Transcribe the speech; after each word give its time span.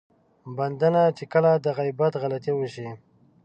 بنده 0.57 0.87
نه 0.95 1.03
چې 1.17 1.23
کله 1.33 1.51
د 1.65 1.67
غيبت 1.77 2.13
غلطي 2.21 2.51
وشي. 2.55 2.87